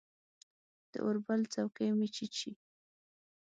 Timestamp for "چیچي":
2.15-2.51